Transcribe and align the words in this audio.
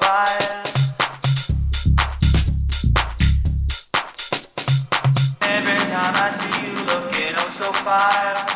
fire. 0.00 0.62
Every 5.42 5.80
time 5.92 6.14
I 6.16 6.30
see 6.30 6.58
you 6.66 6.76
looking 6.90 7.34
oh 7.38 7.50
so 7.50 7.72
fire. 7.72 8.47